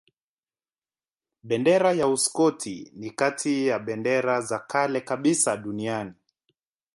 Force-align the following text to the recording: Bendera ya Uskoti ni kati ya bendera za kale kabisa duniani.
Bendera 1.43 1.91
ya 1.93 2.07
Uskoti 2.07 2.91
ni 2.95 3.09
kati 3.11 3.67
ya 3.67 3.79
bendera 3.79 4.41
za 4.41 4.59
kale 4.59 5.01
kabisa 5.01 5.57
duniani. 5.57 6.13